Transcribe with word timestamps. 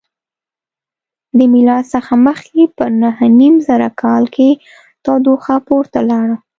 له 1.37 1.45
میلاد 1.53 1.85
څخه 1.93 2.13
مخکې 2.27 2.61
په 2.77 2.85
نهه 3.01 3.25
نیم 3.39 3.55
زره 3.67 3.89
کال 4.01 4.23
کې 4.35 4.49
تودوخه 5.03 5.55
پورته 5.67 5.99
لاړه. 6.09 6.35